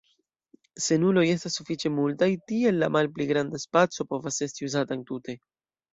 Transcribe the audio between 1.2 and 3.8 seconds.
estas sufiĉe multaj, tiel la malpli granda